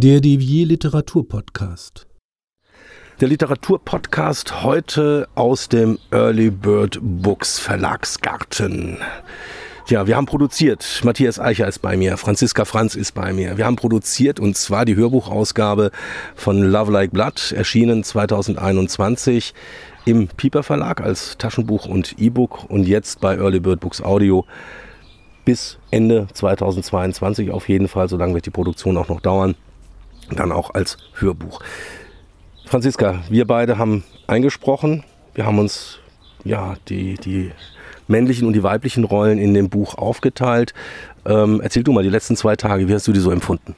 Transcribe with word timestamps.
Der 0.00 0.20
Devier 0.20 0.64
Literaturpodcast. 0.64 2.06
Der 3.20 3.26
Literaturpodcast 3.26 4.62
heute 4.62 5.26
aus 5.34 5.68
dem 5.68 5.98
Early 6.12 6.50
Bird 6.50 7.00
Books 7.02 7.58
Verlagsgarten. 7.58 8.98
Ja, 9.88 10.06
wir 10.06 10.14
haben 10.14 10.26
produziert. 10.26 11.00
Matthias 11.02 11.40
Eicher 11.40 11.66
ist 11.66 11.80
bei 11.80 11.96
mir, 11.96 12.16
Franziska 12.16 12.64
Franz 12.64 12.94
ist 12.94 13.10
bei 13.10 13.32
mir. 13.32 13.58
Wir 13.58 13.64
haben 13.66 13.74
produziert 13.74 14.38
und 14.38 14.56
zwar 14.56 14.84
die 14.84 14.94
Hörbuchausgabe 14.94 15.90
von 16.36 16.62
Love 16.62 16.92
Like 16.92 17.10
Blood, 17.10 17.50
erschienen 17.50 18.04
2021 18.04 19.52
im 20.04 20.28
Piper 20.28 20.62
Verlag 20.62 21.00
als 21.00 21.38
Taschenbuch 21.38 21.86
und 21.86 22.20
E-Book 22.20 22.70
und 22.70 22.86
jetzt 22.86 23.20
bei 23.20 23.36
Early 23.36 23.58
Bird 23.58 23.80
Books 23.80 24.00
Audio 24.00 24.46
bis 25.44 25.78
Ende 25.90 26.28
2022 26.32 27.50
auf 27.50 27.68
jeden 27.68 27.88
Fall, 27.88 28.08
solange 28.08 28.34
wird 28.34 28.46
die 28.46 28.50
Produktion 28.50 28.96
auch 28.96 29.08
noch 29.08 29.20
dauern, 29.20 29.56
dann 30.30 30.52
auch 30.52 30.74
als 30.74 30.98
Hörbuch. 31.14 31.60
Franziska, 32.66 33.20
wir 33.30 33.46
beide 33.46 33.78
haben 33.78 34.04
eingesprochen, 34.26 35.04
wir 35.34 35.46
haben 35.46 35.58
uns 35.58 35.98
ja 36.44 36.76
die, 36.88 37.14
die 37.14 37.52
männlichen 38.08 38.46
und 38.46 38.52
die 38.54 38.62
weiblichen 38.62 39.04
Rollen 39.04 39.38
in 39.38 39.54
dem 39.54 39.68
Buch 39.68 39.96
aufgeteilt. 39.96 40.74
Ähm, 41.24 41.60
erzähl 41.62 41.82
du 41.82 41.92
mal 41.92 42.02
die 42.02 42.08
letzten 42.08 42.36
zwei 42.36 42.56
Tage, 42.56 42.88
wie 42.88 42.94
hast 42.94 43.06
du 43.06 43.12
die 43.12 43.20
so 43.20 43.30
empfunden? 43.30 43.74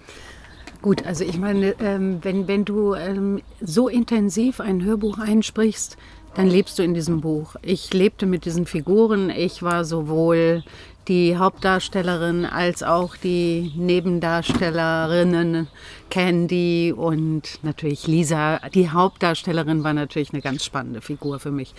Gut, 0.82 1.06
also 1.06 1.24
ich 1.24 1.38
meine, 1.38 1.74
ähm, 1.80 2.20
wenn, 2.22 2.48
wenn 2.48 2.64
du 2.64 2.94
ähm, 2.94 3.42
so 3.60 3.88
intensiv 3.88 4.60
ein 4.60 4.82
Hörbuch 4.82 5.18
einsprichst, 5.18 5.98
dann 6.34 6.46
lebst 6.46 6.78
du 6.78 6.82
in 6.82 6.94
diesem 6.94 7.20
Buch. 7.20 7.56
Ich 7.60 7.92
lebte 7.92 8.24
mit 8.24 8.44
diesen 8.44 8.64
Figuren. 8.64 9.30
Ich 9.30 9.62
war 9.62 9.84
sowohl 9.84 10.62
die 11.10 11.36
Hauptdarstellerin 11.36 12.46
als 12.46 12.84
auch 12.84 13.16
die 13.16 13.72
Nebendarstellerinnen 13.74 15.66
Candy 16.08 16.94
und 16.96 17.58
natürlich 17.64 18.06
Lisa. 18.06 18.60
Die 18.74 18.90
Hauptdarstellerin 18.90 19.82
war 19.82 19.92
natürlich 19.92 20.32
eine 20.32 20.40
ganz 20.40 20.64
spannende 20.64 21.00
Figur 21.00 21.40
für 21.40 21.50
mich. 21.50 21.74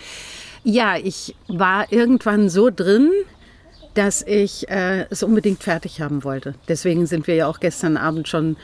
Ja, 0.64 0.98
ich 1.02 1.34
war 1.48 1.90
irgendwann 1.90 2.50
so 2.50 2.68
drin, 2.68 3.10
dass 3.94 4.20
ich 4.20 4.68
äh, 4.68 5.06
es 5.08 5.22
unbedingt 5.22 5.62
fertig 5.62 6.02
haben 6.02 6.24
wollte. 6.24 6.54
Deswegen 6.68 7.06
sind 7.06 7.26
wir 7.26 7.34
ja 7.34 7.46
auch 7.46 7.58
gestern 7.58 7.96
Abend 7.96 8.28
schon 8.28 8.58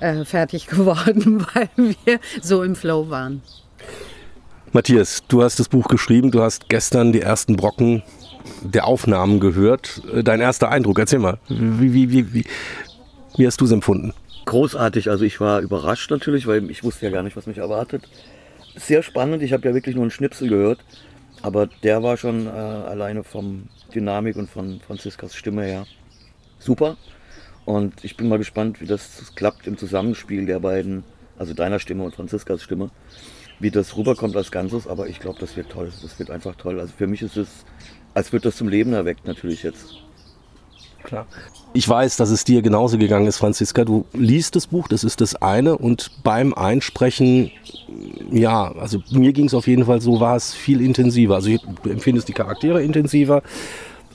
äh, 0.00 0.24
fertig 0.24 0.66
geworden, 0.68 1.46
weil 1.54 1.70
wir 1.76 2.18
so 2.42 2.64
im 2.64 2.74
Flow 2.74 3.08
waren. 3.08 3.40
Matthias, 4.72 5.22
du 5.28 5.44
hast 5.44 5.60
das 5.60 5.68
Buch 5.68 5.86
geschrieben, 5.86 6.32
du 6.32 6.42
hast 6.42 6.68
gestern 6.68 7.12
die 7.12 7.20
ersten 7.20 7.56
Brocken 7.56 8.02
der 8.62 8.86
Aufnahmen 8.86 9.40
gehört. 9.40 10.02
Äh, 10.12 10.22
dein 10.22 10.40
erster 10.40 10.70
Eindruck, 10.70 10.98
erzähl 10.98 11.18
mal. 11.18 11.38
Wie, 11.48 11.92
wie, 11.92 12.10
wie, 12.10 12.34
wie, 12.34 12.44
wie 13.36 13.46
hast 13.46 13.60
du 13.60 13.64
es 13.64 13.72
empfunden? 13.72 14.12
Großartig, 14.44 15.10
also 15.10 15.24
ich 15.24 15.40
war 15.40 15.60
überrascht 15.60 16.10
natürlich, 16.10 16.46
weil 16.46 16.70
ich 16.70 16.82
wusste 16.82 17.06
ja 17.06 17.12
gar 17.12 17.22
nicht, 17.22 17.36
was 17.36 17.46
mich 17.46 17.58
erwartet. 17.58 18.08
Sehr 18.76 19.02
spannend, 19.02 19.42
ich 19.42 19.52
habe 19.52 19.68
ja 19.68 19.74
wirklich 19.74 19.94
nur 19.94 20.04
einen 20.04 20.10
Schnipsel 20.10 20.48
gehört, 20.48 20.78
aber 21.42 21.66
der 21.66 22.02
war 22.02 22.16
schon 22.16 22.46
äh, 22.46 22.50
alleine 22.50 23.24
vom 23.24 23.68
Dynamik 23.94 24.36
und 24.36 24.48
von 24.48 24.80
Franziskas 24.80 25.34
Stimme 25.34 25.64
her 25.64 25.86
super. 26.58 26.96
Und 27.64 28.04
ich 28.04 28.16
bin 28.16 28.28
mal 28.28 28.38
gespannt, 28.38 28.80
wie 28.80 28.86
das 28.86 29.34
klappt 29.34 29.66
im 29.66 29.76
Zusammenspiel 29.76 30.46
der 30.46 30.60
beiden, 30.60 31.04
also 31.38 31.54
deiner 31.54 31.78
Stimme 31.78 32.04
und 32.04 32.14
Franziskas 32.14 32.62
Stimme, 32.62 32.90
wie 33.60 33.70
das 33.70 33.96
rüberkommt 33.96 34.36
als 34.36 34.50
Ganzes. 34.50 34.86
Aber 34.86 35.08
ich 35.08 35.20
glaube, 35.20 35.38
das 35.40 35.56
wird 35.56 35.70
toll. 35.70 35.92
Das 36.02 36.18
wird 36.18 36.30
einfach 36.30 36.54
toll. 36.56 36.80
Also 36.80 36.94
für 36.96 37.06
mich 37.06 37.22
ist 37.22 37.36
es 37.36 37.64
als 38.18 38.32
wird 38.32 38.44
das 38.44 38.56
zum 38.56 38.68
Leben 38.68 38.92
erweckt 38.92 39.26
natürlich 39.26 39.62
jetzt. 39.62 39.94
Klar. 41.04 41.26
Ich 41.72 41.88
weiß, 41.88 42.16
dass 42.16 42.30
es 42.30 42.44
dir 42.44 42.60
genauso 42.60 42.98
gegangen 42.98 43.26
ist, 43.26 43.38
Franziska. 43.38 43.84
Du 43.84 44.04
liest 44.12 44.56
das 44.56 44.66
Buch, 44.66 44.88
das 44.88 45.04
ist 45.04 45.20
das 45.20 45.36
eine. 45.36 45.78
Und 45.78 46.10
beim 46.24 46.52
Einsprechen, 46.52 47.50
ja, 48.30 48.72
also 48.72 48.98
mir 49.10 49.32
ging 49.32 49.46
es 49.46 49.54
auf 49.54 49.66
jeden 49.66 49.84
Fall 49.84 50.00
so, 50.00 50.20
war 50.20 50.36
es 50.36 50.52
viel 50.52 50.80
intensiver. 50.80 51.36
Also 51.36 51.50
ich 51.50 51.62
empfinde 51.84 52.18
es 52.18 52.24
die 52.24 52.32
Charaktere 52.32 52.82
intensiver 52.82 53.42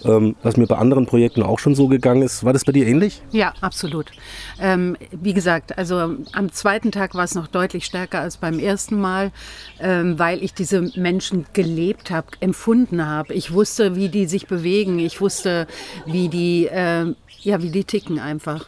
ähm, 0.05 0.35
was 0.43 0.57
mir 0.57 0.67
bei 0.67 0.77
anderen 0.77 1.05
Projekten 1.05 1.43
auch 1.43 1.59
schon 1.59 1.75
so 1.75 1.87
gegangen 1.87 2.21
ist. 2.21 2.43
War 2.43 2.53
das 2.53 2.65
bei 2.65 2.71
dir 2.71 2.87
ähnlich? 2.87 3.21
Ja, 3.31 3.53
absolut. 3.61 4.11
Ähm, 4.59 4.97
wie 5.11 5.33
gesagt, 5.33 5.77
also 5.77 6.15
am 6.33 6.51
zweiten 6.51 6.91
Tag 6.91 7.15
war 7.15 7.23
es 7.23 7.35
noch 7.35 7.47
deutlich 7.47 7.85
stärker 7.85 8.21
als 8.21 8.37
beim 8.37 8.59
ersten 8.59 8.99
Mal, 8.99 9.31
ähm, 9.79 10.19
weil 10.19 10.43
ich 10.43 10.53
diese 10.53 10.91
Menschen 10.95 11.45
gelebt 11.53 12.11
habe, 12.11 12.27
empfunden 12.39 13.05
habe. 13.05 13.33
Ich 13.33 13.53
wusste, 13.53 13.95
wie 13.95 14.09
die 14.09 14.25
sich 14.25 14.47
bewegen. 14.47 14.99
Ich 14.99 15.21
wusste, 15.21 15.67
wie 16.05 16.29
die, 16.29 16.67
äh, 16.67 17.13
ja, 17.41 17.61
wie 17.61 17.69
die 17.69 17.83
ticken 17.83 18.19
einfach. 18.19 18.67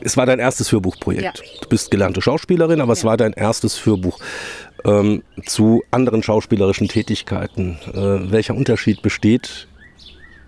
Es 0.00 0.16
war 0.16 0.26
dein 0.26 0.38
erstes 0.38 0.72
Hörbuchprojekt. 0.72 1.38
Ja. 1.38 1.60
Du 1.62 1.68
bist 1.68 1.90
gelernte 1.90 2.20
Schauspielerin, 2.20 2.80
aber 2.80 2.92
ja. 2.92 2.98
es 2.98 3.04
war 3.04 3.16
dein 3.16 3.32
erstes 3.32 3.86
Hörbuch. 3.86 4.18
Ähm, 4.84 5.22
zu 5.46 5.82
anderen 5.90 6.22
schauspielerischen 6.22 6.88
Tätigkeiten. 6.88 7.78
Äh, 7.94 8.30
welcher 8.30 8.54
Unterschied 8.54 9.00
besteht 9.00 9.66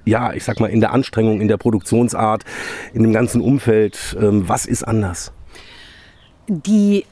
ja, 0.06 0.32
ich 0.32 0.44
sag 0.44 0.60
mal, 0.60 0.68
in 0.68 0.80
der 0.80 0.92
Anstrengung, 0.92 1.40
in 1.40 1.48
der 1.48 1.58
Produktionsart, 1.58 2.44
in 2.94 3.02
dem 3.02 3.12
ganzen 3.12 3.40
Umfeld? 3.40 4.16
Ähm, 4.18 4.48
was 4.48 4.64
ist 4.64 4.84
anders? 4.84 5.32
Die 6.48 7.04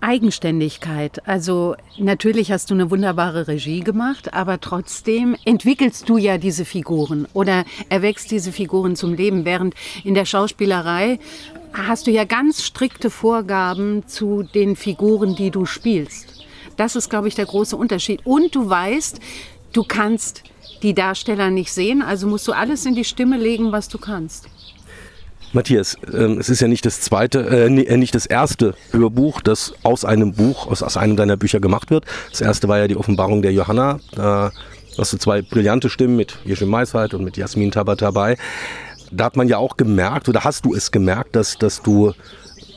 Eigenständigkeit. 0.00 1.26
Also 1.26 1.74
natürlich 1.98 2.52
hast 2.52 2.70
du 2.70 2.74
eine 2.74 2.90
wunderbare 2.90 3.48
Regie 3.48 3.80
gemacht, 3.80 4.32
aber 4.32 4.60
trotzdem 4.60 5.36
entwickelst 5.44 6.08
du 6.08 6.16
ja 6.16 6.38
diese 6.38 6.64
Figuren 6.64 7.26
oder 7.32 7.64
erwächst 7.88 8.30
diese 8.30 8.52
Figuren 8.52 8.94
zum 8.94 9.14
Leben, 9.14 9.44
während 9.44 9.74
in 10.04 10.14
der 10.14 10.24
Schauspielerei 10.24 11.18
hast 11.72 12.06
du 12.06 12.12
ja 12.12 12.24
ganz 12.24 12.62
strikte 12.62 13.10
Vorgaben 13.10 14.06
zu 14.06 14.42
den 14.42 14.76
Figuren, 14.76 15.34
die 15.34 15.50
du 15.50 15.66
spielst. 15.66 16.44
Das 16.76 16.94
ist, 16.94 17.10
glaube 17.10 17.26
ich, 17.26 17.34
der 17.34 17.46
große 17.46 17.76
Unterschied. 17.76 18.20
Und 18.24 18.54
du 18.54 18.70
weißt, 18.70 19.18
du 19.72 19.82
kannst 19.82 20.44
die 20.82 20.94
Darsteller 20.94 21.50
nicht 21.50 21.72
sehen. 21.72 22.02
Also 22.02 22.26
musst 22.26 22.46
du 22.48 22.52
alles 22.52 22.86
in 22.86 22.94
die 22.94 23.04
Stimme 23.04 23.36
legen, 23.36 23.72
was 23.72 23.88
du 23.88 23.98
kannst. 23.98 24.48
Matthias, 25.52 25.96
ähm, 26.12 26.38
es 26.38 26.50
ist 26.50 26.60
ja 26.60 26.68
nicht 26.68 26.84
das 26.84 27.00
zweite, 27.00 27.40
äh, 27.40 27.66
äh, 27.66 27.96
nicht 27.96 28.14
das 28.14 28.26
erste 28.26 28.74
Hörbuch, 28.90 29.40
das 29.40 29.72
aus 29.82 30.04
einem 30.04 30.34
Buch, 30.34 30.66
aus, 30.66 30.82
aus 30.82 30.98
einem 30.98 31.16
deiner 31.16 31.38
Bücher 31.38 31.58
gemacht 31.58 31.90
wird. 31.90 32.04
Das 32.30 32.42
erste 32.42 32.68
war 32.68 32.78
ja 32.78 32.86
die 32.86 32.96
Offenbarung 32.96 33.40
der 33.40 33.52
Johanna. 33.52 33.98
Da 34.12 34.52
hast 34.98 35.12
du 35.14 35.16
zwei 35.16 35.40
brillante 35.40 35.88
Stimmen 35.88 36.16
mit 36.16 36.38
Jeschim 36.44 36.68
Meisheit 36.68 37.14
und 37.14 37.24
mit 37.24 37.38
Jasmin 37.38 37.70
Tabatabai. 37.70 38.36
Da 39.10 39.24
hat 39.24 39.36
man 39.36 39.48
ja 39.48 39.56
auch 39.56 39.78
gemerkt, 39.78 40.28
oder 40.28 40.44
hast 40.44 40.66
du 40.66 40.74
es 40.74 40.90
gemerkt, 40.90 41.34
dass, 41.34 41.56
dass 41.56 41.80
du 41.80 42.12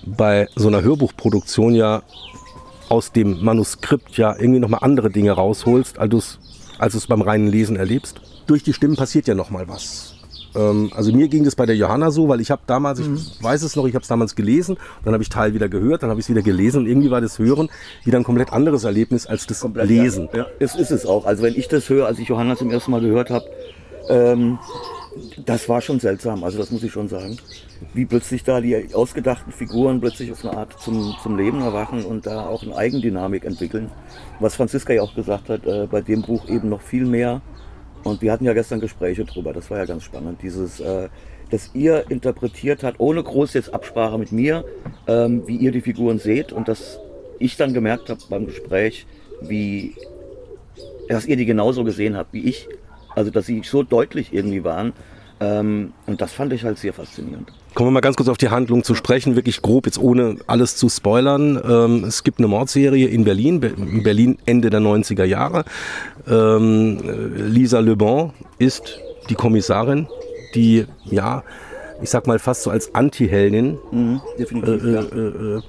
bei 0.05 0.47
so 0.55 0.69
einer 0.69 0.81
Hörbuchproduktion 0.81 1.75
ja 1.75 2.03
aus 2.87 3.11
dem 3.11 3.43
Manuskript 3.43 4.17
ja 4.17 4.33
irgendwie 4.37 4.59
nochmal 4.59 4.79
andere 4.83 5.09
Dinge 5.09 5.31
rausholst, 5.31 5.99
als 5.99 6.09
du 6.09 6.17
es 6.17 6.39
als 6.81 6.93
du 6.93 6.97
es 6.97 7.07
beim 7.07 7.21
reinen 7.21 7.47
Lesen 7.47 7.75
erlebst. 7.75 8.19
Durch 8.47 8.63
die 8.63 8.73
Stimmen 8.73 8.95
passiert 8.95 9.27
ja 9.27 9.35
noch 9.35 9.51
mal 9.51 9.67
was. 9.67 10.15
Ähm, 10.55 10.91
also 10.95 11.13
mir 11.13 11.27
ging 11.27 11.45
es 11.45 11.55
bei 11.55 11.67
der 11.67 11.75
Johanna 11.75 12.09
so, 12.09 12.27
weil 12.27 12.41
ich 12.41 12.49
habe 12.49 12.63
damals, 12.65 12.99
mhm. 12.99 13.15
ich 13.15 13.41
weiß 13.41 13.61
es 13.61 13.75
noch, 13.75 13.85
ich 13.85 13.93
habe 13.93 14.01
es 14.01 14.07
damals 14.07 14.35
gelesen, 14.35 14.77
dann 15.05 15.13
habe 15.13 15.21
ich 15.21 15.29
Teil 15.29 15.53
wieder 15.53 15.69
gehört, 15.69 16.01
dann 16.01 16.09
habe 16.09 16.19
ich 16.19 16.25
es 16.25 16.29
wieder 16.29 16.41
gelesen 16.41 16.79
und 16.79 16.87
irgendwie 16.87 17.11
war 17.11 17.21
das 17.21 17.37
Hören 17.37 17.69
wieder 18.03 18.17
ein 18.17 18.23
komplett 18.23 18.51
anderes 18.51 18.83
Erlebnis 18.83 19.27
als 19.27 19.45
das 19.45 19.61
komplett, 19.61 19.87
Lesen. 19.87 20.27
Ja, 20.33 20.39
ja, 20.39 20.47
es 20.59 20.75
ist 20.75 20.89
es 20.89 21.05
auch. 21.05 21.25
Also 21.25 21.43
wenn 21.43 21.55
ich 21.55 21.67
das 21.67 21.87
höre, 21.87 22.07
als 22.07 22.17
ich 22.17 22.27
Johanna 22.27 22.57
zum 22.57 22.71
ersten 22.71 22.89
Mal 22.91 23.01
gehört 23.01 23.29
habe, 23.29 23.45
ähm, 24.09 24.57
das 25.45 25.67
war 25.67 25.81
schon 25.81 25.99
seltsam, 25.99 26.43
also 26.43 26.57
das 26.57 26.71
muss 26.71 26.83
ich 26.83 26.91
schon 26.91 27.07
sagen. 27.07 27.37
Wie 27.93 28.05
plötzlich 28.05 28.43
da 28.43 28.61
die 28.61 28.93
ausgedachten 28.93 29.51
Figuren 29.51 29.99
plötzlich 29.99 30.31
auf 30.31 30.45
eine 30.45 30.57
Art 30.57 30.79
zum, 30.79 31.15
zum 31.21 31.37
Leben 31.37 31.61
erwachen 31.61 32.05
und 32.05 32.25
da 32.25 32.45
auch 32.45 32.63
eine 32.63 32.75
Eigendynamik 32.75 33.43
entwickeln. 33.43 33.91
Was 34.39 34.55
Franziska 34.55 34.93
ja 34.93 35.01
auch 35.01 35.13
gesagt 35.15 35.49
hat, 35.49 35.65
äh, 35.65 35.87
bei 35.89 36.01
dem 36.01 36.21
Buch 36.21 36.47
eben 36.47 36.69
noch 36.69 36.81
viel 36.81 37.05
mehr. 37.05 37.41
Und 38.03 38.21
wir 38.21 38.31
hatten 38.31 38.45
ja 38.45 38.53
gestern 38.53 38.79
Gespräche 38.79 39.25
drüber, 39.25 39.53
das 39.53 39.69
war 39.69 39.77
ja 39.77 39.85
ganz 39.85 40.03
spannend. 40.03 40.39
Dieses, 40.41 40.79
äh, 40.79 41.09
dass 41.49 41.71
ihr 41.73 42.09
interpretiert 42.09 42.83
hat, 42.83 42.95
ohne 42.99 43.21
groß 43.21 43.53
jetzt 43.53 43.73
Absprache 43.73 44.17
mit 44.17 44.31
mir, 44.31 44.63
ähm, 45.07 45.43
wie 45.45 45.57
ihr 45.57 45.71
die 45.71 45.81
Figuren 45.81 46.19
seht 46.19 46.53
und 46.53 46.67
dass 46.67 46.99
ich 47.37 47.57
dann 47.57 47.73
gemerkt 47.73 48.09
habe 48.09 48.21
beim 48.29 48.45
Gespräch, 48.45 49.05
wie, 49.41 49.95
dass 51.09 51.25
ihr 51.25 51.35
die 51.35 51.45
genauso 51.45 51.83
gesehen 51.83 52.15
habt 52.15 52.33
wie 52.33 52.45
ich 52.45 52.69
also, 53.15 53.31
dass 53.31 53.45
sie 53.45 53.61
so 53.63 53.83
deutlich 53.83 54.33
irgendwie 54.33 54.63
waren. 54.63 54.93
Ähm, 55.39 55.93
und 56.05 56.21
das 56.21 56.31
fand 56.31 56.53
ich 56.53 56.63
halt 56.63 56.77
sehr 56.77 56.93
faszinierend. 56.93 57.51
Kommen 57.73 57.87
wir 57.87 57.91
mal 57.93 58.01
ganz 58.01 58.15
kurz 58.15 58.29
auf 58.29 58.37
die 58.37 58.49
Handlung 58.49 58.83
zu 58.83 58.93
sprechen, 58.95 59.35
wirklich 59.35 59.61
grob, 59.61 59.87
jetzt 59.87 59.97
ohne 59.97 60.37
alles 60.45 60.75
zu 60.75 60.87
spoilern. 60.87 61.59
Ähm, 61.67 62.03
es 62.03 62.23
gibt 62.23 62.39
eine 62.39 62.47
Mordserie 62.47 63.07
in 63.07 63.23
Berlin, 63.23 63.61
in 63.61 64.03
Berlin 64.03 64.37
Ende 64.45 64.69
der 64.69 64.81
90er 64.81 65.23
Jahre. 65.23 65.65
Ähm, 66.27 66.99
Lisa 67.35 67.79
Le 67.79 67.95
Bon 67.95 68.33
ist 68.59 68.99
die 69.29 69.35
Kommissarin, 69.35 70.07
die, 70.53 70.85
ja, 71.05 71.43
ich 72.03 72.09
sag 72.09 72.27
mal 72.27 72.39
fast 72.39 72.63
so 72.63 72.69
als 72.69 72.93
Anti-Heldin 72.93 73.77
mhm, 73.91 74.21
definitiv, 74.37 74.83
äh, 74.83 74.93
ja. 74.93 75.01
äh, 75.01 75.57
äh, 75.57 75.61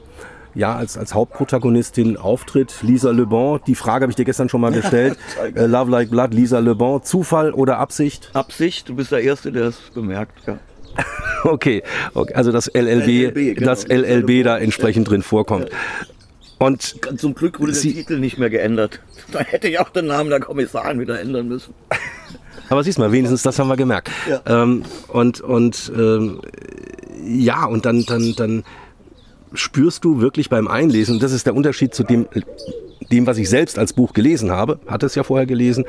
ja, 0.55 0.75
als, 0.77 0.97
als 0.99 1.15
Hauptprotagonistin 1.15 2.17
auftritt. 2.17 2.75
Lisa 2.83 3.11
Le 3.11 3.27
Bon, 3.27 3.61
die 3.67 3.75
Frage 3.75 4.03
habe 4.03 4.13
ich 4.13 4.17
dir 4.17 4.25
gestern 4.25 4.49
schon 4.49 4.61
mal 4.61 4.73
gestellt. 4.73 5.19
äh, 5.55 5.67
Love 5.67 5.91
Like 5.91 6.11
Blood, 6.11 6.35
Lisa 6.35 6.59
Le 6.59 6.75
Bon, 6.75 7.03
Zufall 7.03 7.53
oder 7.53 7.79
Absicht? 7.79 8.31
Absicht, 8.35 8.89
du 8.89 8.97
bist 8.97 9.13
der 9.13 9.23
Erste, 9.23 9.53
der 9.53 9.67
es 9.67 9.79
bemerkt, 9.95 10.47
ja. 10.47 10.59
Okay, 11.45 11.83
okay. 12.15 12.35
also 12.35 12.53
das 12.53 12.69
LLB, 12.73 13.35
LLB, 13.35 13.35
genau. 13.57 13.67
das 13.67 13.89
LLB 13.89 14.45
da 14.45 14.59
entsprechend 14.59 15.11
drin 15.11 15.23
vorkommt. 15.23 15.71
Und 16.59 16.95
Zum 17.19 17.35
Glück 17.35 17.59
wurde 17.59 17.73
der 17.73 17.81
Titel 17.81 18.21
nicht 18.21 18.39
mehr 18.39 18.51
geändert. 18.51 19.01
Da 19.33 19.41
hätte 19.41 19.67
ich 19.67 19.81
auch 19.81 19.89
den 19.89 20.07
Namen 20.07 20.29
der 20.29 20.41
Kommissarin 20.41 21.01
wieder 21.01 21.19
ändern 21.19 21.49
müssen. 21.49 21.73
Aber 22.69 22.85
siehst 22.85 22.99
mal, 22.99 23.13
wenigstens 23.13 23.41
das 23.43 23.59
haben 23.59 23.69
wir 23.69 23.77
gemerkt. 23.77 24.11
Ja. 24.29 24.43
Ähm, 24.45 24.83
und 25.09 25.41
und 25.41 25.91
ähm, 25.97 26.43
ja, 27.25 27.65
und 27.65 27.87
dann, 27.87 28.05
dann, 28.05 28.35
dann 28.37 28.65
spürst 29.55 30.05
du 30.05 30.21
wirklich 30.21 30.49
beim 30.49 30.69
Einlesen, 30.69 31.15
und 31.15 31.23
das 31.23 31.33
ist 31.33 31.47
der 31.47 31.55
Unterschied 31.55 31.95
zu 31.95 32.05
dem, 32.05 32.27
dem, 33.11 33.27
was 33.27 33.39
ich 33.39 33.49
selbst 33.49 33.79
als 33.79 33.93
Buch 33.93 34.13
gelesen 34.13 34.51
habe, 34.51 34.81
hatte 34.87 35.07
es 35.07 35.15
ja 35.15 35.23
vorher 35.23 35.47
gelesen, 35.47 35.85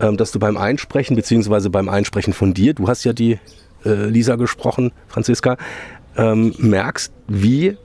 ähm, 0.00 0.16
dass 0.16 0.32
du 0.32 0.38
beim 0.38 0.56
Einsprechen, 0.56 1.16
beziehungsweise 1.16 1.70
beim 1.70 1.88
Einsprechen 1.88 2.32
von 2.32 2.54
dir, 2.54 2.74
du 2.74 2.88
hast 2.88 3.04
ja 3.04 3.12
die 3.12 3.38
äh, 3.84 4.06
Lisa 4.06 4.36
gesprochen, 4.36 4.92
Franziska, 5.06 5.56
ähm, 6.16 6.54
merkst, 6.58 7.12
wie 7.26 7.76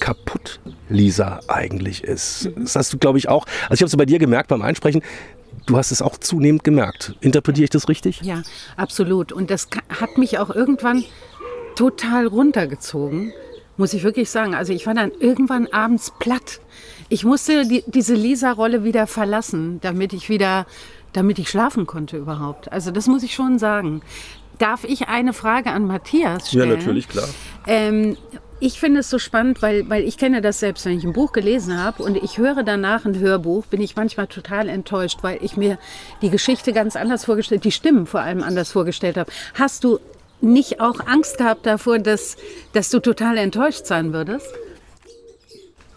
kaputt 0.00 0.60
Lisa 0.88 1.40
eigentlich 1.48 2.04
ist. 2.04 2.50
Das 2.56 2.76
hast 2.76 2.92
du, 2.92 2.98
glaube 2.98 3.18
ich, 3.18 3.28
auch. 3.28 3.46
Also 3.64 3.74
ich 3.74 3.80
habe 3.80 3.88
es 3.88 3.96
bei 3.96 4.06
dir 4.06 4.18
gemerkt 4.18 4.48
beim 4.48 4.62
Einsprechen. 4.62 5.02
Du 5.66 5.76
hast 5.76 5.90
es 5.90 6.02
auch 6.02 6.18
zunehmend 6.18 6.64
gemerkt. 6.64 7.16
Interpretiere 7.20 7.64
ich 7.64 7.70
das 7.70 7.88
richtig? 7.88 8.20
Ja, 8.22 8.42
absolut. 8.76 9.32
Und 9.32 9.50
das 9.50 9.68
hat 9.88 10.18
mich 10.18 10.38
auch 10.38 10.50
irgendwann 10.50 11.04
total 11.76 12.26
runtergezogen, 12.26 13.32
muss 13.76 13.92
ich 13.94 14.02
wirklich 14.02 14.30
sagen. 14.30 14.54
Also 14.54 14.72
ich 14.72 14.86
war 14.86 14.94
dann 14.94 15.12
irgendwann 15.18 15.66
abends 15.68 16.12
platt. 16.18 16.60
Ich 17.08 17.24
musste 17.24 17.66
die, 17.66 17.84
diese 17.86 18.14
Lisa-Rolle 18.14 18.84
wieder 18.84 19.06
verlassen, 19.06 19.80
damit 19.82 20.12
ich 20.12 20.28
wieder, 20.28 20.66
damit 21.12 21.38
ich 21.38 21.48
schlafen 21.48 21.86
konnte 21.86 22.16
überhaupt. 22.16 22.72
Also 22.72 22.90
das 22.90 23.06
muss 23.06 23.22
ich 23.22 23.34
schon 23.34 23.58
sagen. 23.58 24.02
Darf 24.58 24.84
ich 24.84 25.08
eine 25.08 25.32
Frage 25.32 25.70
an 25.70 25.86
Matthias 25.86 26.48
stellen? 26.48 26.68
klar. 27.08 27.28
Ähm, 27.66 28.16
ich 28.60 28.78
finde 28.78 29.00
es 29.00 29.10
so 29.10 29.18
spannend, 29.18 29.62
weil, 29.62 29.90
weil 29.90 30.04
ich 30.04 30.16
kenne 30.16 30.40
das 30.40 30.60
selbst, 30.60 30.86
wenn 30.86 30.96
ich 30.96 31.04
ein 31.04 31.12
Buch 31.12 31.32
gelesen 31.32 31.82
habe 31.82 32.02
und 32.02 32.16
ich 32.16 32.38
höre 32.38 32.62
danach 32.62 33.04
ein 33.04 33.18
Hörbuch, 33.18 33.66
bin 33.66 33.80
ich 33.80 33.96
manchmal 33.96 34.28
total 34.28 34.68
enttäuscht, 34.68 35.18
weil 35.22 35.38
ich 35.42 35.56
mir 35.56 35.76
die 36.22 36.30
Geschichte 36.30 36.72
ganz 36.72 36.94
anders 36.94 37.24
vorgestellt, 37.24 37.64
die 37.64 37.72
Stimmen 37.72 38.06
vor 38.06 38.20
allem 38.20 38.42
anders 38.42 38.70
vorgestellt 38.70 39.16
habe. 39.16 39.30
Hast 39.54 39.82
du 39.82 39.98
nicht 40.44 40.80
auch 40.80 41.00
Angst 41.06 41.38
gehabt 41.38 41.66
davor, 41.66 41.98
dass, 41.98 42.36
dass 42.72 42.90
du 42.90 43.00
total 43.00 43.38
enttäuscht 43.38 43.86
sein 43.86 44.12
würdest? 44.12 44.46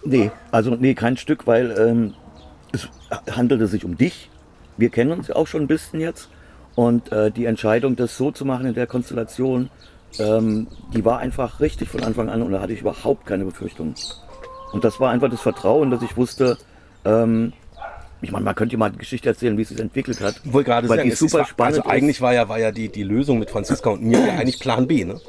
Nee, 0.04 0.32
also 0.52 0.72
nee, 0.72 0.94
kein 0.94 1.18
Stück, 1.18 1.48
weil 1.48 1.72
ähm, 1.78 2.14
es 2.72 2.90
handelte 3.36 3.68
sich 3.68 3.84
um 3.84 3.98
dich. 3.98 4.30
Wir 4.78 4.90
kennen 4.90 5.12
uns 5.12 5.28
ja 5.28 5.36
auch 5.36 5.48
schon 5.48 5.62
ein 5.62 5.68
bisschen 5.68 6.00
jetzt. 6.00 6.30
Und 6.76 7.12
äh, 7.12 7.32
die 7.32 7.46
Entscheidung, 7.46 7.96
das 7.96 8.18
so 8.18 8.32
zu 8.32 8.46
machen 8.46 8.68
in 8.68 8.74
der 8.74 8.88
Konstellation, 8.88 9.70
ähm, 10.20 10.68
die 10.94 11.04
war 11.04 11.20
einfach 11.20 11.60
richtig 11.60 11.90
von 11.90 12.04
Anfang 12.04 12.30
an 12.30 12.42
und 12.42 12.52
da 12.52 12.62
hatte 12.62 12.74
ich 12.74 12.82
überhaupt 12.82 13.26
keine 13.26 13.46
Befürchtungen. 13.46 13.96
Und 14.72 14.84
das 14.84 15.00
war 15.00 15.12
einfach 15.12 15.30
das 15.30 15.42
Vertrauen, 15.42 15.92
dass 15.92 16.02
ich 16.02 16.18
wusste, 16.18 16.58
ähm, 17.04 17.54
ich 18.22 18.32
meine, 18.32 18.46
man 18.46 18.56
könnte 18.56 18.74
ja 18.74 18.80
mal 18.80 18.90
die 18.92 18.98
Geschichte 18.98 19.30
erzählen, 19.30 19.58
wie 19.58 19.62
es 19.62 19.70
sich 19.70 19.80
entwickelt 19.80 20.20
hat. 20.22 20.42
Ich 20.44 20.52
wollte 20.54 20.70
gerade 20.70 20.90
weil 20.90 20.98
sagen, 20.98 21.10
die 21.10 21.14
es 21.14 21.22
ist- 21.22 21.32
super 21.32 21.46
spannend 21.46 21.78
Also 21.80 21.90
eigentlich 21.90 22.22
war 22.22 22.34
ja, 22.34 22.50
war 22.50 22.60
ja 22.60 22.72
die, 22.72 22.90
die 22.90 23.04
Lösung 23.04 23.40
mit 23.40 23.50
Franziska 23.52 23.90
und 23.92 24.04
mir 24.04 24.20
ja 24.26 24.34
eigentlich 24.36 24.60
Plan 24.60 24.88
B, 24.88 25.06
ne? 25.06 25.20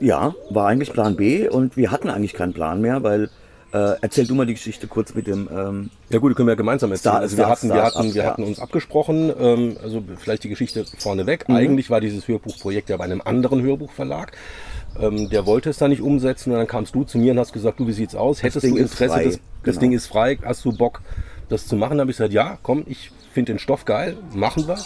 Ja, 0.00 0.34
war 0.50 0.66
eigentlich 0.68 0.92
Plan 0.92 1.16
B 1.16 1.48
und 1.48 1.76
wir 1.76 1.90
hatten 1.90 2.08
eigentlich 2.08 2.32
keinen 2.32 2.52
Plan 2.54 2.80
mehr, 2.80 3.02
weil 3.02 3.28
äh, 3.72 3.94
erzähl 4.00 4.26
du 4.26 4.34
mal 4.34 4.46
die 4.46 4.54
Geschichte 4.54 4.86
kurz 4.88 5.14
mit 5.14 5.26
dem 5.28 5.48
ähm, 5.54 5.90
Ja 6.08 6.18
gut, 6.18 6.30
die 6.32 6.34
können 6.34 6.48
wir 6.48 6.56
gemeinsam 6.56 6.90
erzählen. 6.90 7.12
Star- 7.12 7.20
also 7.20 7.36
wir 7.36 7.44
Star- 7.44 7.50
hatten, 7.52 7.68
wir 7.68 7.74
Start-up, 7.76 7.94
hatten, 8.02 8.14
wir 8.14 8.22
ja. 8.22 8.30
hatten 8.30 8.42
uns 8.42 8.58
abgesprochen, 8.58 9.32
ähm, 9.38 9.76
also 9.82 10.02
vielleicht 10.18 10.42
die 10.44 10.48
Geschichte 10.48 10.84
vorneweg. 10.98 11.48
Mhm. 11.48 11.54
Eigentlich 11.54 11.88
war 11.90 12.00
dieses 12.00 12.26
Hörbuchprojekt 12.26 12.88
ja 12.90 12.96
bei 12.96 13.04
einem 13.04 13.20
anderen 13.24 13.62
Hörbuchverlag. 13.62 14.32
Ähm, 15.00 15.28
der 15.30 15.46
wollte 15.46 15.70
es 15.70 15.78
da 15.78 15.86
nicht 15.86 16.00
umsetzen 16.02 16.50
und 16.50 16.56
dann 16.58 16.66
kamst 16.66 16.94
du 16.96 17.04
zu 17.04 17.18
mir 17.18 17.30
und 17.32 17.38
hast 17.38 17.52
gesagt, 17.52 17.78
du, 17.78 17.86
wie 17.86 17.92
sieht's 17.92 18.16
aus? 18.16 18.42
Hättest 18.42 18.66
du 18.66 18.76
Interesse, 18.76 19.22
das, 19.22 19.34
das 19.34 19.40
Genau. 19.62 19.80
Ding 19.80 19.92
ist 19.92 20.06
frei, 20.08 20.36
hast 20.44 20.64
du 20.64 20.72
Bock, 20.76 21.00
das 21.50 21.66
zu 21.66 21.76
machen? 21.76 21.98
Da 21.98 22.02
habe 22.02 22.10
ich 22.10 22.16
gesagt, 22.16 22.32
ja, 22.32 22.58
komm, 22.62 22.84
ich 22.86 23.10
finde 23.32 23.52
den 23.52 23.58
Stoff 23.58 23.84
geil, 23.84 24.16
machen 24.34 24.66
wir. 24.66 24.78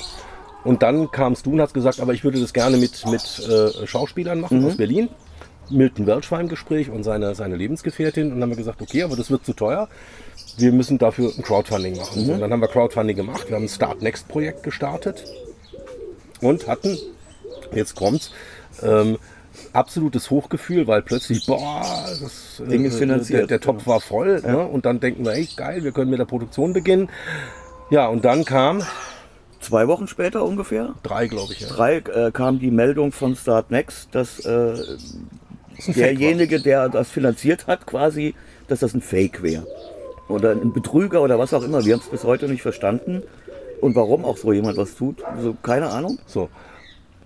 Und 0.64 0.82
dann 0.82 1.10
kamst 1.10 1.46
du 1.46 1.52
und 1.52 1.60
hast 1.60 1.74
gesagt, 1.74 2.00
aber 2.00 2.14
ich 2.14 2.24
würde 2.24 2.40
das 2.40 2.52
gerne 2.52 2.76
mit, 2.78 3.04
mit 3.06 3.48
äh, 3.48 3.86
Schauspielern 3.86 4.40
machen 4.40 4.60
Mhm. 4.60 4.66
aus 4.66 4.76
Berlin. 4.76 5.08
Milton 5.70 6.06
Welch 6.06 6.30
war 6.30 6.40
im 6.40 6.48
Gespräch 6.48 6.90
und 6.90 7.04
seine, 7.04 7.34
seine 7.34 7.56
Lebensgefährtin. 7.56 8.24
Und 8.24 8.32
dann 8.32 8.42
haben 8.42 8.50
wir 8.50 8.56
gesagt, 8.56 8.82
okay, 8.82 9.02
aber 9.02 9.16
das 9.16 9.30
wird 9.30 9.44
zu 9.46 9.52
teuer. 9.54 9.88
Wir 10.58 10.72
müssen 10.72 10.98
dafür 10.98 11.32
ein 11.36 11.42
Crowdfunding 11.42 11.96
machen. 11.96 12.24
So, 12.24 12.32
und 12.32 12.40
dann 12.40 12.52
haben 12.52 12.60
wir 12.60 12.68
Crowdfunding 12.68 13.16
gemacht. 13.16 13.48
Wir 13.48 13.56
haben 13.56 13.64
ein 13.64 13.68
Start 13.68 14.02
Next 14.02 14.28
Projekt 14.28 14.62
gestartet 14.62 15.24
und 16.40 16.66
hatten, 16.66 16.98
jetzt 17.74 17.94
kommt's, 17.94 18.30
ähm, 18.82 19.18
absolutes 19.72 20.30
Hochgefühl, 20.30 20.86
weil 20.86 21.02
plötzlich, 21.02 21.46
boah, 21.46 21.82
das 22.20 22.60
äh, 22.64 22.68
Ding 22.68 22.84
ist 22.84 22.96
finanziert. 22.96 23.42
Der, 23.42 23.58
der 23.58 23.60
Topf 23.60 23.86
war 23.86 24.00
voll. 24.00 24.40
Ne? 24.40 24.66
Und 24.66 24.86
dann 24.86 25.00
denken 25.00 25.24
wir, 25.24 25.32
ey, 25.32 25.48
geil, 25.56 25.84
wir 25.84 25.92
können 25.92 26.10
mit 26.10 26.18
der 26.18 26.24
Produktion 26.24 26.72
beginnen. 26.72 27.08
Ja, 27.90 28.06
und 28.06 28.24
dann 28.24 28.44
kam, 28.44 28.82
zwei 29.60 29.88
Wochen 29.88 30.06
später 30.06 30.44
ungefähr, 30.44 30.94
drei 31.02 31.26
glaube 31.26 31.52
ich, 31.52 31.60
ja. 31.60 31.68
drei 31.68 31.96
äh, 31.96 32.30
kam 32.32 32.58
die 32.58 32.70
Meldung 32.70 33.12
von 33.12 33.36
Start 33.36 33.70
Next, 33.70 34.08
dass 34.12 34.40
äh, 34.40 34.74
derjenige, 35.94 36.60
der 36.60 36.88
das 36.88 37.10
finanziert 37.10 37.66
hat, 37.66 37.86
quasi, 37.86 38.34
dass 38.68 38.80
das 38.80 38.94
ein 38.94 39.00
Fake 39.00 39.42
wäre. 39.42 39.66
Oder 40.28 40.52
ein 40.52 40.72
Betrüger 40.72 41.22
oder 41.22 41.38
was 41.38 41.52
auch 41.52 41.62
immer. 41.62 41.84
Wir 41.84 41.94
haben 41.94 42.00
es 42.00 42.08
bis 42.08 42.24
heute 42.24 42.48
nicht 42.48 42.62
verstanden. 42.62 43.22
Und 43.80 43.94
warum 43.96 44.24
auch 44.24 44.38
so 44.38 44.52
jemand 44.52 44.78
was 44.78 44.94
tut, 44.94 45.22
so, 45.42 45.54
keine 45.62 45.90
Ahnung. 45.90 46.18
So. 46.26 46.48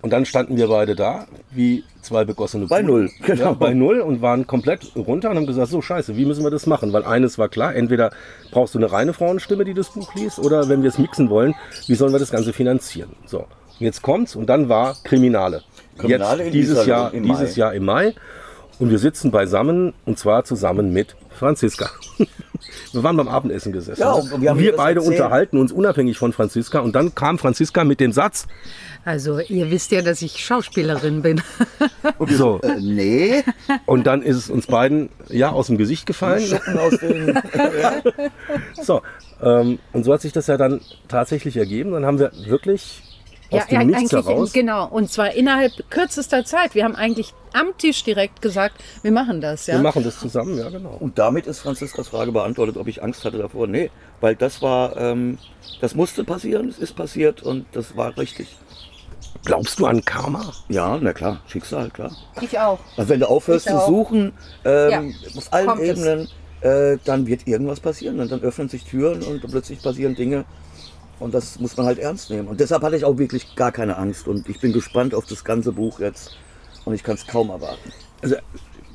Und 0.01 0.13
dann 0.13 0.25
standen 0.25 0.55
wir 0.55 0.67
beide 0.69 0.95
da, 0.95 1.27
wie 1.51 1.83
zwei 2.01 2.23
begossene 2.23 2.67
Bei. 2.67 2.81
Null, 2.81 3.09
genau. 3.25 3.43
Ja, 3.43 3.51
bei 3.51 3.73
Null 3.73 3.99
und 3.99 4.21
waren 4.21 4.47
komplett 4.47 4.95
runter 4.95 5.29
und 5.29 5.35
haben 5.35 5.45
gesagt, 5.45 5.69
so 5.69 5.81
scheiße, 5.81 6.15
wie 6.15 6.25
müssen 6.25 6.43
wir 6.43 6.51
das 6.51 6.65
machen? 6.67 6.93
Weil 6.93 7.03
eines 7.03 7.37
war 7.37 7.49
klar, 7.49 7.75
entweder 7.75 8.11
brauchst 8.51 8.75
du 8.75 8.79
eine 8.79 8.91
reine 8.91 9.13
Frauenstimme, 9.13 9.65
die 9.65 9.73
das 9.73 9.89
Buch 9.89 10.15
liest, 10.15 10.39
oder 10.39 10.69
wenn 10.69 10.83
wir 10.83 10.89
es 10.89 10.97
mixen 10.97 11.29
wollen, 11.29 11.53
wie 11.87 11.95
sollen 11.95 12.13
wir 12.13 12.19
das 12.19 12.31
Ganze 12.31 12.53
finanzieren? 12.53 13.09
So, 13.25 13.45
jetzt 13.79 14.01
kommt's 14.01 14.35
und 14.35 14.47
dann 14.47 14.69
war 14.69 14.95
Kriminale. 15.03 15.63
Kriminale 15.97 16.43
in 16.43 16.53
jetzt 16.53 16.55
dieses 16.55 16.85
Jahr, 16.85 17.11
dieses. 17.11 17.57
Jahr 17.57 17.73
im 17.73 17.83
Mai 17.83 18.15
und 18.79 18.89
wir 18.91 18.99
sitzen 18.99 19.31
beisammen 19.31 19.93
und 20.05 20.17
zwar 20.17 20.45
zusammen 20.45 20.93
mit 20.93 21.17
Franziska. 21.31 21.89
Wir 22.91 23.03
waren 23.03 23.17
beim 23.17 23.27
Abendessen 23.27 23.71
gesessen. 23.71 24.01
Ja, 24.01 24.11
ne? 24.15 24.21
und 24.21 24.41
wir 24.41 24.51
und 24.51 24.59
wir 24.59 24.75
beide 24.75 24.99
erzählt. 24.99 25.19
unterhalten 25.19 25.57
uns 25.57 25.71
unabhängig 25.71 26.17
von 26.17 26.33
Franziska 26.33 26.79
und 26.79 26.95
dann 26.95 27.15
kam 27.15 27.37
Franziska 27.37 27.83
mit 27.83 27.99
dem 27.99 28.11
Satz, 28.11 28.47
Also 29.05 29.39
ihr 29.39 29.71
wisst 29.71 29.91
ja, 29.91 30.01
dass 30.01 30.21
ich 30.21 30.43
Schauspielerin 30.43 31.21
bin. 31.21 31.41
so, 32.29 32.59
Äh, 32.61 32.79
nee, 32.79 33.43
Und 33.85 34.07
dann 34.07 34.21
ist 34.21 34.37
es 34.37 34.49
uns 34.49 34.67
beiden 34.67 35.09
ja 35.29 35.51
aus 35.51 35.67
dem 35.67 35.77
Gesicht 35.77 36.05
gefallen. 36.05 36.43
Den. 37.01 37.39
So, 38.81 39.01
ähm, 39.41 39.79
und 39.93 40.03
so 40.03 40.13
hat 40.13 40.21
sich 40.21 40.33
das 40.33 40.47
ja 40.47 40.57
dann 40.57 40.81
tatsächlich 41.07 41.57
ergeben. 41.57 41.91
Dann 41.91 42.05
haben 42.05 42.19
wir 42.19 42.31
wirklich 42.45 43.03
aus 43.51 43.67
dem 43.67 43.87
Nichts 43.87 44.13
eigentlich, 44.13 44.25
heraus. 44.25 44.53
genau. 44.53 44.87
Und 44.87 45.11
zwar 45.11 45.33
innerhalb 45.33 45.71
kürzester 45.89 46.45
Zeit. 46.45 46.75
Wir 46.75 46.83
haben 46.83 46.95
eigentlich 46.95 47.33
am 47.53 47.75
Tisch 47.77 48.03
direkt 48.03 48.41
gesagt, 48.41 48.75
wir 49.01 49.11
machen 49.11 49.41
das. 49.41 49.67
Ja? 49.67 49.75
Wir 49.75 49.81
machen 49.81 50.03
das 50.03 50.19
zusammen, 50.19 50.57
ja 50.57 50.69
genau. 50.69 50.95
Und 50.99 51.17
damit 51.17 51.47
ist 51.47 51.59
Franziskas 51.59 52.09
Frage 52.09 52.31
beantwortet, 52.31 52.77
ob 52.77 52.87
ich 52.87 53.01
Angst 53.01 53.25
hatte 53.25 53.37
davor. 53.37 53.67
Nee, 53.67 53.89
weil 54.21 54.35
das 54.35 54.61
war, 54.61 54.95
ähm, 54.97 55.37
das 55.81 55.95
musste 55.95 56.23
passieren, 56.23 56.69
es 56.69 56.77
ist 56.77 56.95
passiert 56.95 57.41
und 57.41 57.65
das 57.71 57.97
war 57.97 58.17
richtig. 58.17 58.55
Glaubst 59.45 59.79
du 59.79 59.85
an 59.85 60.03
Karma? 60.03 60.53
Ja, 60.67 60.97
na 61.01 61.13
klar, 61.13 61.41
Schicksal, 61.47 61.89
klar. 61.89 62.11
Ich 62.41 62.59
auch. 62.59 62.79
Also 62.97 63.09
wenn 63.09 63.19
du 63.19 63.29
aufhörst 63.29 63.67
zu 63.67 63.79
suchen, 63.85 64.33
ähm, 64.65 64.89
Ja, 64.91 65.03
auf 65.37 65.53
allen 65.53 65.67
kommt. 65.67 65.81
Ebenen, 65.81 66.27
äh, 66.61 66.97
dann 67.05 67.25
wird 67.25 67.47
irgendwas 67.47 67.79
passieren 67.79 68.19
und 68.19 68.31
dann 68.31 68.41
öffnen 68.41 68.67
sich 68.69 68.83
Türen 68.83 69.23
und 69.23 69.41
plötzlich 69.49 69.81
passieren 69.81 70.15
Dinge 70.15 70.45
und 71.19 71.33
das 71.33 71.59
muss 71.59 71.77
man 71.77 71.85
halt 71.85 71.99
ernst 71.99 72.29
nehmen. 72.29 72.47
Und 72.47 72.59
deshalb 72.59 72.83
hatte 72.83 72.95
ich 72.95 73.05
auch 73.05 73.17
wirklich 73.17 73.55
gar 73.55 73.71
keine 73.71 73.97
Angst 73.97 74.27
und 74.27 74.47
ich 74.49 74.59
bin 74.59 74.73
gespannt 74.73 75.13
auf 75.13 75.25
das 75.25 75.43
ganze 75.43 75.71
Buch 75.71 75.99
jetzt 75.99 76.35
und 76.85 76.93
ich 76.93 77.03
kann 77.03 77.15
es 77.15 77.27
kaum 77.27 77.49
erwarten. 77.49 77.91
Also, 78.21 78.35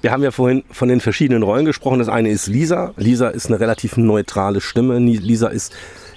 wir 0.00 0.12
haben 0.12 0.22
ja 0.22 0.32
vorhin 0.32 0.64
von 0.70 0.88
den 0.88 1.00
verschiedenen 1.00 1.42
Rollen 1.42 1.64
gesprochen. 1.64 1.98
Das 1.98 2.10
eine 2.10 2.28
ist 2.28 2.46
Lisa. 2.46 2.92
Lisa 2.98 3.28
ist 3.28 3.46
eine 3.46 3.58
relativ 3.58 3.96
neutrale 3.96 4.60
Stimme. 4.60 4.98
Lisa 4.98 5.48
ist 5.48 5.72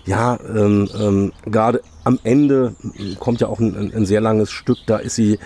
ja 0.06 0.38
ähm, 0.54 0.90
ähm, 1.00 1.32
gerade 1.46 1.82
am 2.04 2.20
Ende 2.24 2.76
kommt 3.20 3.40
ja 3.40 3.48
auch 3.48 3.60
ein, 3.60 3.94
ein 3.96 4.06
sehr 4.06 4.20
langes 4.20 4.52
Stück. 4.52 4.80
Da 4.88 4.98
ist 4.98 5.16
sie 5.16 5.40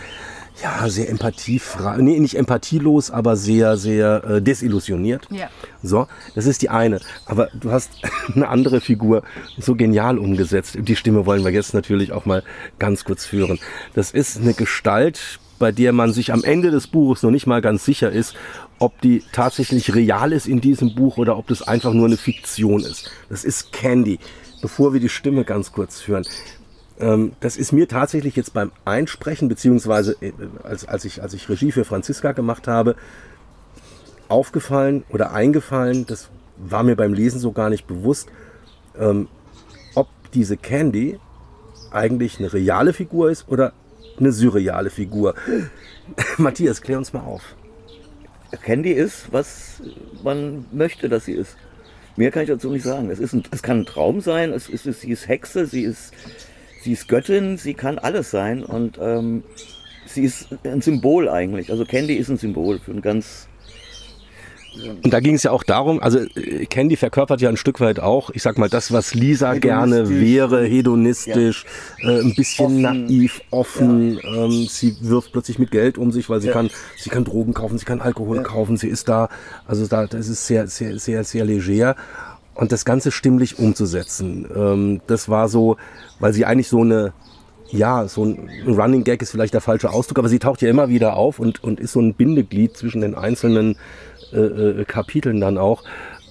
ja 0.61 0.89
sehr 0.89 1.09
empathiefrei, 1.09 1.97
nee, 1.97 2.19
nicht 2.19 2.35
empathielos, 2.35 3.11
aber 3.11 3.35
sehr, 3.35 3.77
sehr 3.77 4.23
äh, 4.23 4.41
desillusioniert. 4.41 5.27
Ja. 5.31 5.49
So, 5.81 6.07
das 6.35 6.45
ist 6.45 6.61
die 6.61 6.69
eine. 6.69 6.99
Aber 7.25 7.49
du 7.53 7.71
hast 7.71 7.91
eine 8.35 8.47
andere 8.47 8.81
Figur 8.81 9.23
so 9.57 9.75
genial 9.75 10.17
umgesetzt. 10.17 10.77
Die 10.79 10.95
Stimme 10.95 11.25
wollen 11.25 11.43
wir 11.43 11.51
jetzt 11.51 11.73
natürlich 11.73 12.11
auch 12.11 12.25
mal 12.25 12.43
ganz 12.79 13.03
kurz 13.03 13.25
führen. 13.25 13.59
Das 13.93 14.11
ist 14.11 14.37
eine 14.37 14.53
Gestalt, 14.53 15.39
bei 15.59 15.71
der 15.71 15.93
man 15.93 16.11
sich 16.11 16.33
am 16.33 16.43
Ende 16.43 16.71
des 16.71 16.87
Buches 16.87 17.21
noch 17.21 17.31
nicht 17.31 17.45
mal 17.45 17.61
ganz 17.61 17.85
sicher 17.85 18.11
ist, 18.11 18.35
ob 18.79 18.99
die 19.01 19.23
tatsächlich 19.31 19.93
real 19.93 20.33
ist 20.33 20.47
in 20.47 20.59
diesem 20.59 20.95
Buch 20.95 21.17
oder 21.17 21.37
ob 21.37 21.47
das 21.47 21.61
einfach 21.61 21.93
nur 21.93 22.07
eine 22.07 22.17
Fiktion 22.17 22.81
ist. 22.81 23.11
Das 23.29 23.43
ist 23.43 23.71
Candy. 23.71 24.19
Bevor 24.61 24.93
wir 24.93 24.99
die 24.99 25.09
Stimme 25.09 25.43
ganz 25.43 25.71
kurz 25.71 26.07
hören. 26.07 26.25
Ähm, 26.99 27.33
das 27.39 27.57
ist 27.57 27.71
mir 27.71 27.87
tatsächlich 27.87 28.35
jetzt 28.35 28.53
beim 28.53 28.71
Einsprechen, 28.85 29.47
beziehungsweise 29.47 30.15
äh, 30.21 30.33
als, 30.63 30.87
als, 30.87 31.05
ich, 31.05 31.21
als 31.21 31.33
ich 31.33 31.49
Regie 31.49 31.71
für 31.71 31.85
Franziska 31.85 32.31
gemacht 32.31 32.67
habe, 32.67 32.95
aufgefallen 34.27 35.03
oder 35.09 35.33
eingefallen, 35.33 36.05
das 36.05 36.29
war 36.57 36.83
mir 36.83 36.95
beim 36.95 37.13
Lesen 37.13 37.39
so 37.39 37.51
gar 37.51 37.69
nicht 37.69 37.87
bewusst, 37.87 38.29
ähm, 38.97 39.27
ob 39.95 40.07
diese 40.33 40.57
Candy 40.57 41.19
eigentlich 41.91 42.39
eine 42.39 42.53
reale 42.53 42.93
Figur 42.93 43.29
ist 43.29 43.47
oder 43.49 43.73
eine 44.19 44.31
surreale 44.31 44.89
Figur. 44.89 45.35
Matthias, 46.37 46.81
klär 46.81 46.97
uns 46.97 47.13
mal 47.13 47.21
auf. 47.21 47.55
Candy 48.63 48.91
ist, 48.91 49.31
was 49.31 49.81
man 50.23 50.65
möchte, 50.71 51.09
dass 51.09 51.25
sie 51.25 51.33
ist. 51.33 51.55
Mehr 52.17 52.31
kann 52.31 52.43
ich 52.43 52.49
dazu 52.49 52.69
nicht 52.69 52.83
sagen. 52.83 53.09
Es, 53.09 53.19
ist 53.19 53.33
ein, 53.33 53.43
es 53.51 53.63
kann 53.63 53.81
ein 53.81 53.85
Traum 53.85 54.21
sein, 54.21 54.51
es 54.51 54.67
ist, 54.67 54.83
sie 54.83 55.09
ist 55.09 55.27
Hexe, 55.27 55.65
sie 55.65 55.83
ist, 55.83 56.13
sie 56.81 56.93
ist 56.93 57.07
Göttin, 57.07 57.57
sie 57.57 57.73
kann 57.73 57.99
alles 57.99 58.31
sein 58.31 58.63
und 58.63 58.99
ähm, 59.01 59.43
sie 60.05 60.23
ist 60.23 60.47
ein 60.63 60.81
Symbol 60.81 61.29
eigentlich. 61.29 61.71
Also 61.71 61.85
Candy 61.85 62.15
ist 62.15 62.29
ein 62.29 62.37
Symbol 62.37 62.79
für 62.79 62.91
ein 62.91 63.01
ganz 63.01 63.47
und 65.03 65.11
da 65.11 65.19
ging 65.19 65.35
es 65.35 65.43
ja 65.43 65.51
auch 65.51 65.63
darum, 65.63 66.01
also 66.01 66.19
äh, 66.19 66.65
Candy 66.65 66.95
verkörpert 66.95 67.41
ja 67.41 67.49
ein 67.49 67.57
Stück 67.57 67.81
weit 67.81 67.99
auch, 67.99 68.29
ich 68.29 68.41
sag 68.41 68.57
mal, 68.57 68.69
das, 68.69 68.93
was 68.93 69.13
Lisa 69.13 69.55
gerne 69.55 70.09
wäre, 70.09 70.63
hedonistisch, 70.63 71.65
ja. 72.01 72.09
äh, 72.09 72.21
ein 72.21 72.33
bisschen 72.35 72.65
offen. 72.65 72.81
naiv, 72.81 73.41
offen. 73.51 74.19
Ja. 74.23 74.45
Ähm, 74.45 74.67
sie 74.69 74.95
wirft 75.01 75.33
plötzlich 75.33 75.59
mit 75.59 75.71
Geld 75.71 75.97
um 75.97 76.13
sich, 76.13 76.29
weil 76.29 76.39
sie 76.39 76.47
ja. 76.47 76.53
kann, 76.53 76.69
sie 76.95 77.09
kann 77.09 77.25
Drogen 77.25 77.53
kaufen, 77.53 77.77
sie 77.77 77.85
kann 77.85 77.99
Alkohol 77.99 78.43
kaufen, 78.43 78.77
sie 78.77 78.87
ist 78.87 79.09
da, 79.09 79.27
also 79.67 79.85
da, 79.87 80.07
das 80.07 80.29
ist 80.29 80.47
sehr, 80.47 80.67
sehr, 80.67 80.97
sehr, 80.99 81.25
sehr 81.25 81.43
leger. 81.43 81.95
Und 82.53 82.71
das 82.71 82.85
Ganze 82.85 83.11
stimmlich 83.11 83.59
umzusetzen, 83.59 84.47
ähm, 84.55 85.01
das 85.07 85.29
war 85.29 85.47
so, 85.47 85.77
weil 86.19 86.33
sie 86.33 86.45
eigentlich 86.45 86.67
so 86.67 86.81
eine, 86.81 87.13
ja, 87.69 88.07
so 88.07 88.25
ein 88.25 88.49
Running 88.67 89.03
Gag 89.03 89.21
ist 89.21 89.31
vielleicht 89.31 89.53
der 89.53 89.61
falsche 89.61 89.89
Ausdruck, 89.89 90.19
aber 90.19 90.29
sie 90.29 90.39
taucht 90.39 90.61
ja 90.61 90.69
immer 90.69 90.89
wieder 90.89 91.15
auf 91.15 91.39
und, 91.39 91.63
und 91.63 91.79
ist 91.79 91.93
so 91.93 92.01
ein 92.01 92.13
Bindeglied 92.13 92.75
zwischen 92.75 93.01
den 93.01 93.15
einzelnen 93.15 93.77
äh, 94.33 94.39
äh, 94.39 94.85
Kapiteln 94.85 95.39
dann 95.39 95.57
auch. 95.57 95.83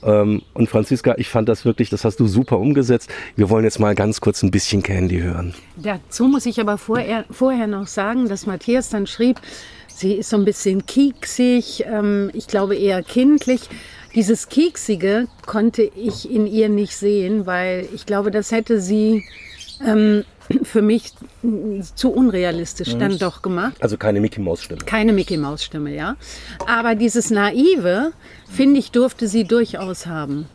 Ähm, 0.03 0.43
und 0.55 0.69
Franziska, 0.69 1.15
ich 1.19 1.29
fand 1.29 1.49
das 1.49 1.65
wirklich, 1.65 1.91
das 1.91 2.05
hast 2.05 2.21
du 2.21 2.27
super 2.27 2.59
umgesetzt. 2.59 3.11
Wir 3.37 3.51
wollen 3.51 3.65
jetzt 3.65 3.79
mal 3.79 3.95
ganz 3.95 4.21
kurz 4.21 4.43
ein 4.43 4.51
bisschen 4.51 4.83
Candy 4.83 5.21
hören. 5.21 5.55
Dazu 5.77 6.25
muss 6.25 6.47
ich 6.47 6.61
aber 6.61 6.79
vorher, 6.79 7.25
vorher 7.31 7.67
noch 7.67 7.87
sagen, 7.87 8.29
dass 8.29 8.47
Matthias 8.47 8.89
dann 8.89 9.07
schrieb, 9.07 9.41
sie 9.89 10.15
ist 10.15 10.31
so 10.31 10.37
ein 10.37 10.45
bisschen 10.45 10.87
kieksig, 10.87 11.85
ähm, 11.87 12.31
ich 12.33 12.47
glaube 12.47 12.77
eher 12.77 13.03
kindlich. 13.03 13.69
Dieses 14.15 14.49
Kieksige 14.49 15.29
konnte 15.47 15.83
ich 15.83 16.31
in 16.31 16.47
ihr 16.47 16.69
nicht 16.69 16.97
sehen, 16.97 17.47
weil 17.47 17.89
ich 17.95 18.07
glaube, 18.07 18.31
das 18.31 18.51
hätte 18.51 18.81
sie 18.81 19.25
ähm, 19.85 20.25
für 20.65 20.83
mich 20.83 21.13
zu 21.95 22.11
unrealistisch 22.11 22.97
dann 22.97 23.19
doch 23.19 23.43
gemacht. 23.43 23.75
Also 23.81 23.97
keine 23.97 24.21
Mickey 24.21 24.41
Maus 24.41 24.63
Stimme. 24.63 24.85
Keine 24.85 25.13
Mickey 25.13 25.37
Maus 25.37 25.63
Stimme, 25.63 25.95
ja. 25.95 26.17
Aber 26.67 26.95
dieses 26.95 27.31
Naive, 27.31 28.13
finde 28.49 28.81
ich, 28.81 28.91
durfte 28.91 29.29
sie 29.29 29.45
durchaus 29.45 30.07
haben. 30.07 30.47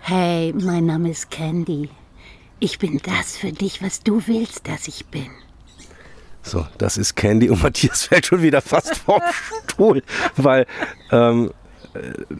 Hey, 0.00 0.52
mein 0.52 0.86
Name 0.86 1.10
ist 1.10 1.30
Candy. 1.30 1.90
Ich 2.58 2.78
bin 2.78 3.00
das 3.04 3.36
für 3.36 3.52
dich, 3.52 3.82
was 3.82 4.02
du 4.02 4.22
willst, 4.26 4.68
dass 4.68 4.88
ich 4.88 5.06
bin. 5.06 5.28
So, 6.42 6.64
das 6.78 6.96
ist 6.96 7.16
Candy 7.16 7.50
und 7.50 7.62
Matthias 7.62 8.02
fällt 8.06 8.26
schon 8.26 8.42
wieder 8.42 8.60
fast 8.62 8.96
vom 8.96 9.20
Stuhl, 9.68 10.02
weil 10.36 10.66
ähm, 11.10 11.50
äh, 11.50 11.65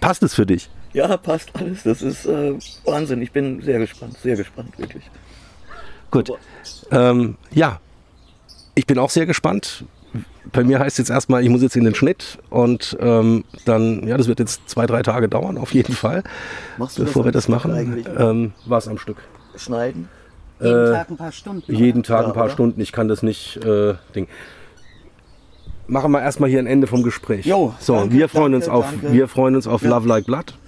passt 0.01 0.23
es 0.23 0.35
für 0.35 0.47
dich? 0.47 0.69
Ja, 0.93 1.17
passt 1.17 1.51
alles. 1.55 1.83
Das 1.83 2.03
ist 2.03 2.27
äh, 2.27 2.55
Wahnsinn. 2.85 3.23
Ich 3.23 3.33
bin 3.33 3.61
sehr 3.63 3.79
gespannt, 3.79 4.17
sehr 4.19 4.37
gespannt, 4.37 4.79
wirklich. 4.79 5.05
Gut. 6.11 6.33
Ähm, 6.91 7.37
ja, 7.53 7.81
ich 8.75 8.87
bin 8.87 8.99
auch 8.99 9.11
sehr 9.11 9.27
gespannt. 9.27 9.85
Bei 10.53 10.65
mir 10.65 10.79
heißt 10.79 10.99
jetzt 10.99 11.11
erstmal, 11.11 11.43
ich 11.43 11.51
muss 11.51 11.61
jetzt 11.61 11.77
in 11.77 11.85
den 11.85 11.95
Schnitt 11.95 12.39
und 12.49 12.97
ähm, 13.01 13.45
dann, 13.65 14.07
ja, 14.07 14.17
das 14.17 14.29
wird 14.29 14.39
jetzt 14.39 14.69
zwei, 14.69 14.87
drei 14.87 15.03
Tage 15.03 15.29
dauern, 15.29 15.59
auf 15.59 15.75
jeden 15.75 15.93
Fall, 15.93 16.23
bevor 16.79 17.25
wir 17.25 17.33
das 17.33 17.49
machen. 17.49 18.05
Ähm, 18.17 18.53
was 18.65 18.89
am 18.89 18.97
Stück? 18.97 19.19
Schneiden? 19.57 20.09
Jeden 20.61 20.87
äh, 20.87 20.93
Tag 20.93 21.11
ein 21.11 21.17
paar 21.17 21.33
Stunden. 21.33 21.75
Jeden 21.75 22.03
Tag 22.03 22.23
ja, 22.23 22.27
ein 22.29 22.33
paar 22.33 22.45
oder? 22.45 22.53
Stunden. 22.53 22.81
Ich 22.81 22.93
kann 22.93 23.09
das 23.09 23.23
nicht. 23.23 23.57
Äh, 23.59 23.95
Ding. 24.15 24.29
Machen 25.88 26.11
wir 26.11 26.21
erstmal 26.21 26.50
hier 26.50 26.59
ein 26.59 26.66
Ende 26.66 26.87
vom 26.87 27.02
Gespräch. 27.02 27.47
Jo, 27.47 27.75
so, 27.78 27.95
danke, 27.95 28.14
wir 28.14 28.28
freuen 28.28 28.52
danke, 28.52 28.66
uns 28.66 28.69
auf, 28.69 28.90
danke. 28.90 29.12
wir 29.12 29.28
freuen 29.28 29.55
uns 29.57 29.66
auf 29.66 29.83
ja. 29.83 29.90
Love 29.90 30.09
Like 30.09 30.26
Blood 30.26 30.59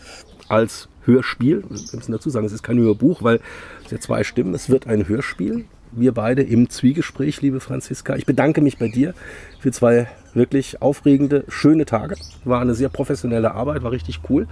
als 0.49 0.89
Hörspiel. 1.05 1.65
Wir 1.69 1.97
müssen 1.97 2.13
dazu 2.13 2.31
sagen, 2.31 2.47
es 2.47 2.53
ist 2.53 2.63
kein 2.63 2.79
Hörbuch, 2.79 3.23
weil 3.23 3.41
es 3.85 3.91
ja 3.91 3.99
zwei 3.99 4.23
Stimmen. 4.25 4.55
Es 4.55 4.69
wird 4.71 4.87
ein 4.87 5.09
Hörspiel. 5.09 5.65
Wir 5.91 6.13
beide 6.13 6.43
im 6.43 6.69
Zwiegespräch, 6.69 7.41
liebe 7.41 7.61
Franziska. 7.61 8.15
Ich 8.17 8.27
bedanke 8.27 8.61
mich 8.61 8.79
bei 8.79 8.89
dir 8.89 9.15
für 9.59 9.73
zwei 9.73 10.07
wirklich 10.35 10.83
aufregende, 10.83 11.45
schöne 11.49 11.87
Tage. 11.87 12.15
War 12.45 12.61
eine 12.61 12.75
sehr 12.75 12.91
professionelle 12.91 13.55
Arbeit, 13.55 13.83
war 13.83 13.91
richtig 13.91 14.21
cool. 14.29 14.47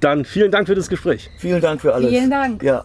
Dann 0.00 0.24
vielen 0.24 0.50
Dank 0.50 0.66
für 0.66 0.74
das 0.74 0.88
Gespräch. 0.88 1.30
Vielen 1.38 1.60
Dank 1.60 1.80
für 1.80 1.94
alles. 1.94 2.10
Vielen 2.10 2.30
Dank. 2.30 2.62
Ja. 2.62 2.84